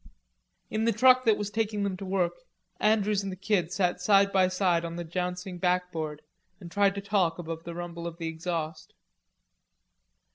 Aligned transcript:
In 0.71 0.85
the 0.85 0.91
truck 0.91 1.25
that 1.25 1.37
was 1.37 1.51
taking 1.51 1.83
them 1.83 1.95
to 1.97 2.05
work, 2.05 2.39
Andrews 2.79 3.21
and 3.21 3.31
the 3.31 3.35
Kid 3.35 3.71
sat 3.71 4.01
side 4.01 4.31
by 4.33 4.47
side 4.47 4.83
on 4.83 4.95
the 4.95 5.03
jouncing 5.03 5.59
backboard 5.59 6.23
and 6.59 6.71
tried 6.71 6.95
to 6.95 7.01
talk 7.01 7.37
above 7.37 7.65
the 7.65 7.75
rumble 7.75 8.07
of 8.07 8.17
the 8.17 8.27
exhaust. 8.27 8.95